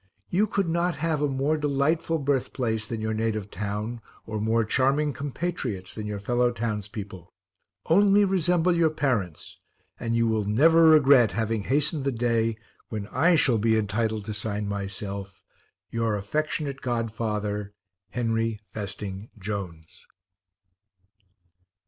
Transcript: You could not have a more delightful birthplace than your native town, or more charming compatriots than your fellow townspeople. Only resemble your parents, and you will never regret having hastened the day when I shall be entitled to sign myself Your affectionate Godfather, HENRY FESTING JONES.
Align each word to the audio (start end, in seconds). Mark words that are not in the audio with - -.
You 0.31 0.47
could 0.47 0.67
not 0.67 0.95
have 0.95 1.21
a 1.21 1.27
more 1.27 1.57
delightful 1.57 2.17
birthplace 2.17 2.87
than 2.87 3.01
your 3.01 3.13
native 3.13 3.51
town, 3.51 4.01
or 4.25 4.41
more 4.41 4.65
charming 4.65 5.13
compatriots 5.13 5.93
than 5.93 6.07
your 6.07 6.17
fellow 6.17 6.51
townspeople. 6.51 7.31
Only 7.85 8.25
resemble 8.25 8.75
your 8.75 8.89
parents, 8.89 9.57
and 9.99 10.15
you 10.15 10.25
will 10.27 10.45
never 10.45 10.85
regret 10.85 11.33
having 11.33 11.65
hastened 11.65 12.03
the 12.03 12.11
day 12.11 12.57
when 12.89 13.05
I 13.09 13.35
shall 13.35 13.59
be 13.59 13.77
entitled 13.77 14.25
to 14.25 14.33
sign 14.33 14.67
myself 14.67 15.43
Your 15.91 16.15
affectionate 16.15 16.81
Godfather, 16.81 17.71
HENRY 18.09 18.59
FESTING 18.71 19.29
JONES. 19.37 20.07